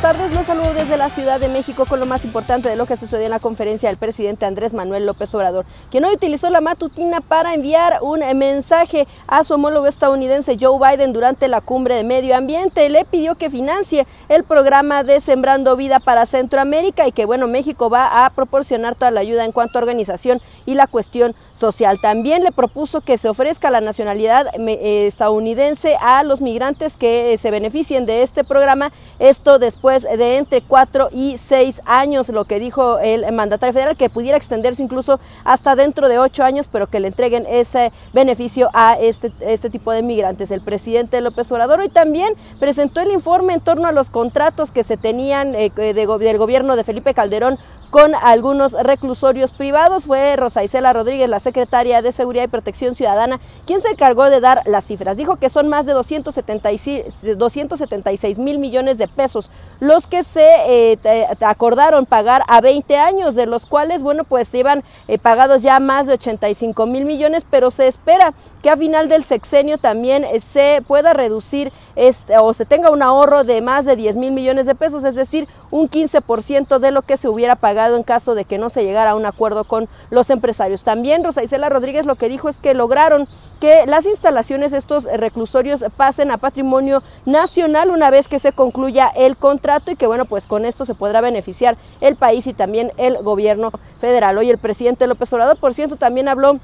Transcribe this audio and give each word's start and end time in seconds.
tardes. 0.00 0.34
Los 0.34 0.46
saludo 0.46 0.74
desde 0.74 0.96
la 0.96 1.08
Ciudad 1.08 1.40
de 1.40 1.48
México 1.48 1.86
con 1.86 2.00
lo 2.00 2.06
más 2.06 2.24
importante 2.24 2.68
de 2.68 2.76
lo 2.76 2.86
que 2.86 2.96
sucedió 2.96 3.24
en 3.24 3.30
la 3.30 3.38
conferencia 3.38 3.88
del 3.88 3.98
presidente 3.98 4.44
Andrés 4.44 4.74
Manuel 4.74 5.06
López 5.06 5.34
Obrador, 5.34 5.64
quien 5.90 6.04
hoy 6.04 6.14
utilizó 6.14 6.50
la 6.50 6.60
matutina 6.60 7.20
para 7.20 7.54
enviar 7.54 7.98
un 8.02 8.20
mensaje 8.36 9.06
a 9.26 9.44
su 9.44 9.54
homólogo 9.54 9.86
estadounidense 9.86 10.56
Joe 10.60 10.78
Biden 10.78 11.12
durante 11.12 11.48
la 11.48 11.60
cumbre 11.60 11.94
de 11.94 12.04
medio 12.04 12.36
ambiente. 12.36 12.88
Le 12.88 13.04
pidió 13.04 13.36
que 13.36 13.48
financie 13.48 14.06
el 14.28 14.44
programa 14.44 15.02
de 15.02 15.20
Sembrando 15.20 15.76
Vida 15.76 15.98
para 16.00 16.26
Centroamérica 16.26 17.06
y 17.06 17.12
que, 17.12 17.24
bueno, 17.24 17.46
México 17.46 17.88
va 17.88 18.26
a 18.26 18.30
proporcionar 18.30 18.96
toda 18.96 19.10
la 19.10 19.20
ayuda 19.20 19.44
en 19.44 19.52
cuanto 19.52 19.78
a 19.78 19.82
organización 19.82 20.40
y 20.66 20.74
la 20.74 20.86
cuestión 20.88 21.34
social. 21.54 22.00
También 22.00 22.42
le 22.44 22.52
propuso 22.52 23.00
que 23.00 23.18
se 23.18 23.28
ofrezca 23.28 23.70
la 23.70 23.80
nacionalidad 23.80 24.46
eh, 24.58 25.06
estadounidense 25.06 25.96
a 26.00 26.22
los 26.22 26.40
migrantes 26.40 26.96
que 26.96 27.32
eh, 27.32 27.38
se 27.38 27.50
beneficien 27.50 28.04
de 28.04 28.22
este 28.22 28.44
programa. 28.44 28.92
Esto 29.18 29.58
después 29.58 29.85
de 29.86 30.36
entre 30.36 30.60
cuatro 30.62 31.08
y 31.12 31.38
seis 31.38 31.80
años, 31.84 32.28
lo 32.28 32.44
que 32.44 32.58
dijo 32.58 32.98
el 32.98 33.30
mandatario 33.32 33.72
federal, 33.72 33.96
que 33.96 34.10
pudiera 34.10 34.36
extenderse 34.36 34.82
incluso 34.82 35.20
hasta 35.44 35.76
dentro 35.76 36.08
de 36.08 36.18
ocho 36.18 36.44
años, 36.44 36.68
pero 36.70 36.86
que 36.86 37.00
le 37.00 37.08
entreguen 37.08 37.46
ese 37.48 37.92
beneficio 38.12 38.68
a 38.74 38.98
este, 38.98 39.32
este 39.40 39.70
tipo 39.70 39.92
de 39.92 40.02
migrantes. 40.02 40.50
El 40.50 40.62
presidente 40.62 41.20
López 41.20 41.50
Obrador 41.52 41.80
hoy 41.80 41.88
también 41.88 42.34
presentó 42.58 43.00
el 43.00 43.12
informe 43.12 43.54
en 43.54 43.60
torno 43.60 43.86
a 43.86 43.92
los 43.92 44.10
contratos 44.10 44.70
que 44.70 44.84
se 44.84 44.96
tenían 44.96 45.54
eh, 45.54 45.70
del 45.70 46.38
gobierno 46.38 46.76
de 46.76 46.84
Felipe 46.84 47.14
Calderón 47.14 47.58
con 47.90 48.14
algunos 48.14 48.72
reclusorios 48.72 49.52
privados. 49.52 50.06
Fue 50.06 50.36
Rosa 50.36 50.64
Isela 50.64 50.92
Rodríguez, 50.92 51.28
la 51.28 51.40
secretaria 51.40 52.02
de 52.02 52.12
Seguridad 52.12 52.44
y 52.44 52.48
Protección 52.48 52.94
Ciudadana, 52.94 53.40
quien 53.66 53.80
se 53.80 53.88
encargó 53.88 54.30
de 54.30 54.40
dar 54.40 54.62
las 54.66 54.84
cifras. 54.84 55.16
Dijo 55.16 55.36
que 55.36 55.48
son 55.48 55.68
más 55.68 55.86
de 55.86 55.92
276, 55.92 57.36
276 57.36 58.38
mil 58.38 58.58
millones 58.58 58.98
de 58.98 59.08
pesos 59.08 59.50
los 59.80 60.06
que 60.06 60.22
se 60.22 60.46
eh, 60.68 60.98
acordaron 61.40 62.06
pagar 62.06 62.42
a 62.48 62.60
20 62.60 62.96
años, 62.96 63.34
de 63.34 63.46
los 63.46 63.66
cuales, 63.66 64.02
bueno, 64.02 64.24
pues 64.24 64.52
iban 64.54 64.82
eh, 65.08 65.18
pagados 65.18 65.62
ya 65.62 65.80
más 65.80 66.06
de 66.06 66.14
85 66.14 66.86
mil 66.86 67.04
millones, 67.04 67.46
pero 67.48 67.70
se 67.70 67.86
espera 67.86 68.32
que 68.62 68.70
a 68.70 68.76
final 68.76 69.08
del 69.08 69.24
sexenio 69.24 69.78
también 69.78 70.24
eh, 70.24 70.40
se 70.40 70.82
pueda 70.86 71.12
reducir 71.12 71.72
este, 71.94 72.38
o 72.38 72.52
se 72.54 72.64
tenga 72.64 72.90
un 72.90 73.02
ahorro 73.02 73.44
de 73.44 73.60
más 73.60 73.84
de 73.84 73.96
10 73.96 74.16
mil 74.16 74.32
millones 74.32 74.66
de 74.66 74.74
pesos, 74.74 75.04
es 75.04 75.14
decir, 75.14 75.46
un 75.70 75.88
15% 75.88 76.78
de 76.78 76.90
lo 76.90 77.02
que 77.02 77.16
se 77.16 77.28
hubiera 77.28 77.56
pagado 77.56 77.75
en 77.76 78.02
caso 78.02 78.34
de 78.34 78.44
que 78.44 78.58
no 78.58 78.70
se 78.70 78.84
llegara 78.84 79.10
a 79.10 79.14
un 79.14 79.26
acuerdo 79.26 79.64
con 79.64 79.88
los 80.10 80.30
empresarios. 80.30 80.82
También 80.82 81.22
Rosa 81.22 81.42
Isela 81.42 81.68
Rodríguez 81.68 82.06
lo 82.06 82.16
que 82.16 82.28
dijo 82.28 82.48
es 82.48 82.58
que 82.58 82.74
lograron 82.74 83.28
que 83.60 83.86
las 83.86 84.06
instalaciones, 84.06 84.72
estos 84.72 85.04
reclusorios, 85.04 85.84
pasen 85.96 86.30
a 86.30 86.38
patrimonio 86.38 87.02
nacional 87.26 87.90
una 87.90 88.10
vez 88.10 88.28
que 88.28 88.38
se 88.38 88.52
concluya 88.52 89.08
el 89.14 89.36
contrato 89.36 89.90
y 89.90 89.96
que 89.96 90.06
bueno, 90.06 90.24
pues 90.24 90.46
con 90.46 90.64
esto 90.64 90.84
se 90.84 90.94
podrá 90.94 91.20
beneficiar 91.20 91.76
el 92.00 92.16
país 92.16 92.46
y 92.46 92.54
también 92.54 92.92
el 92.96 93.18
gobierno 93.22 93.72
federal. 93.98 94.38
Hoy 94.38 94.50
el 94.50 94.58
presidente 94.58 95.06
López 95.06 95.32
Obrador, 95.32 95.58
por 95.58 95.74
cierto, 95.74 95.96
también 95.96 96.28
habló 96.28 96.58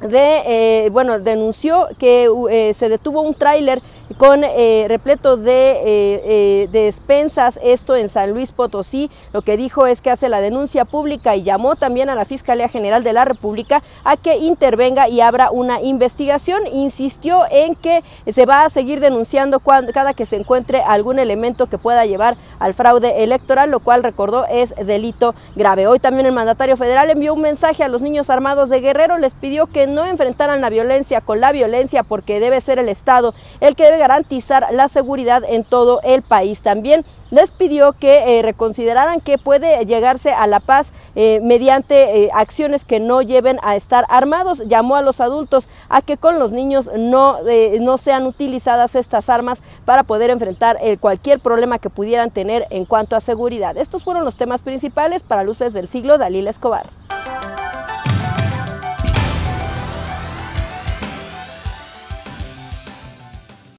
de, 0.00 0.42
eh, 0.46 0.90
bueno, 0.90 1.18
denunció 1.18 1.88
que 1.98 2.28
eh, 2.50 2.74
se 2.74 2.88
detuvo 2.88 3.22
un 3.22 3.34
tráiler 3.34 3.80
con 4.18 4.44
eh, 4.44 4.86
repleto 4.88 5.36
de, 5.36 5.72
eh, 5.72 5.82
eh, 5.84 6.68
de, 6.70 6.86
despensas, 6.86 7.58
esto 7.62 7.96
en 7.96 8.08
San 8.08 8.30
Luis 8.30 8.52
Potosí. 8.52 9.10
Lo 9.32 9.42
que 9.42 9.56
dijo 9.56 9.86
es 9.86 10.00
que 10.00 10.10
hace 10.10 10.28
la 10.28 10.40
denuncia 10.40 10.84
pública 10.84 11.34
y 11.34 11.42
llamó 11.42 11.76
también 11.76 12.08
a 12.08 12.14
la 12.14 12.24
Fiscalía 12.24 12.68
General 12.68 13.02
de 13.02 13.12
la 13.12 13.24
República 13.24 13.82
a 14.04 14.16
que 14.16 14.38
intervenga 14.38 15.08
y 15.08 15.20
abra 15.20 15.50
una 15.50 15.80
investigación. 15.80 16.62
Insistió 16.72 17.42
en 17.50 17.74
que 17.74 18.04
se 18.28 18.46
va 18.46 18.64
a 18.64 18.68
seguir 18.68 19.00
denunciando 19.00 19.60
cada 19.60 20.14
que 20.14 20.26
se 20.26 20.36
encuentre 20.36 20.82
algún 20.82 21.18
elemento 21.18 21.66
que 21.66 21.78
pueda 21.78 22.06
llevar 22.06 22.36
al 22.58 22.74
fraude 22.74 23.24
electoral, 23.24 23.70
lo 23.70 23.80
cual 23.80 24.02
recordó 24.02 24.46
es 24.46 24.74
delito 24.76 25.34
grave. 25.56 25.86
Hoy 25.86 25.98
también 25.98 26.26
el 26.26 26.32
mandatario 26.32 26.76
federal 26.76 27.10
envió 27.10 27.34
un 27.34 27.40
mensaje 27.40 27.82
a 27.82 27.88
los 27.88 28.02
niños 28.02 28.30
armados 28.30 28.68
de 28.68 28.80
Guerrero, 28.80 29.18
les 29.18 29.34
pidió 29.34 29.66
que 29.66 29.86
no 29.86 30.06
enfrentaran 30.06 30.60
la 30.60 30.70
violencia 30.70 31.20
con 31.20 31.40
la 31.40 31.52
violencia 31.52 32.02
porque 32.02 32.40
debe 32.40 32.60
ser 32.60 32.78
el 32.78 32.88
Estado 32.88 33.34
el 33.60 33.74
que 33.74 33.95
garantizar 33.98 34.68
la 34.72 34.88
seguridad 34.88 35.42
en 35.48 35.64
todo 35.64 36.00
el 36.02 36.22
país. 36.22 36.62
También 36.62 37.04
les 37.30 37.50
pidió 37.50 37.92
que 37.92 38.38
eh, 38.38 38.42
reconsideraran 38.42 39.20
que 39.20 39.38
puede 39.38 39.84
llegarse 39.84 40.32
a 40.32 40.46
la 40.46 40.60
paz 40.60 40.92
eh, 41.14 41.40
mediante 41.42 42.24
eh, 42.24 42.30
acciones 42.32 42.84
que 42.84 43.00
no 43.00 43.22
lleven 43.22 43.58
a 43.62 43.76
estar 43.76 44.06
armados. 44.08 44.62
Llamó 44.66 44.96
a 44.96 45.02
los 45.02 45.20
adultos 45.20 45.68
a 45.88 46.02
que 46.02 46.16
con 46.16 46.38
los 46.38 46.52
niños 46.52 46.90
no, 46.96 47.38
no 47.80 47.98
sean 47.98 48.26
utilizadas 48.26 48.94
estas 48.94 49.28
armas 49.28 49.62
para 49.84 50.04
poder 50.04 50.30
enfrentar 50.30 50.78
cualquier 51.00 51.40
problema 51.40 51.78
que 51.78 51.90
pudieran 51.90 52.30
tener 52.30 52.66
en 52.70 52.84
cuanto 52.84 53.16
a 53.16 53.20
seguridad. 53.20 53.76
Estos 53.76 54.04
fueron 54.04 54.24
los 54.24 54.36
temas 54.36 54.62
principales 54.62 55.22
para 55.22 55.44
Luces 55.44 55.72
del 55.72 55.88
Siglo, 55.88 56.18
Dalila 56.18 56.50
Escobar. 56.50 56.86